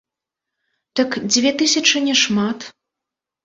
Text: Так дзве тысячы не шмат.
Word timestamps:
Так 1.01 1.09
дзве 1.31 1.53
тысячы 1.61 2.05
не 2.09 2.19
шмат. 2.25 2.69